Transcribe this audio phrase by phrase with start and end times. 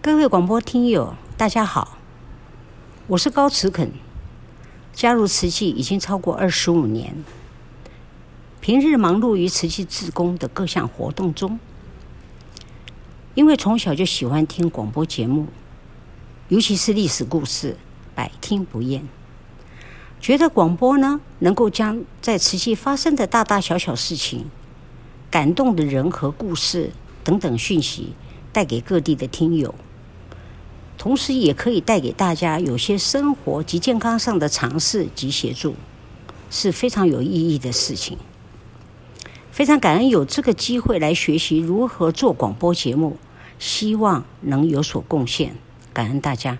[0.00, 1.98] 各位广播听友，大家好，
[3.08, 3.90] 我是高慈肯，
[4.92, 7.24] 加入慈济已经超过二十五年。
[8.60, 11.58] 平日忙碌于慈济志工的各项活动中，
[13.34, 15.48] 因为从小就喜欢听广播节目，
[16.46, 17.76] 尤其是历史故事，
[18.14, 19.06] 百听不厌。
[20.20, 24.46] 觉得广播呢，能够将在慈济发生的大大小小事情、
[25.28, 26.92] 感动的人和故事
[27.24, 28.14] 等等讯息，
[28.52, 29.74] 带给各地的听友。
[30.98, 35.76] 同时，也可以带给大家有些生活及健康上的尝试及协助，
[36.50, 38.18] 是非常有意义的事情。
[39.52, 43.16] 非常感恩有这个机会来学习如何做广播节目，
[43.60, 45.54] 希望能有所贡献。
[45.92, 46.58] 感恩大家。